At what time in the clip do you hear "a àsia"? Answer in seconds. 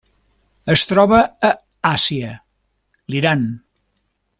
1.49-2.33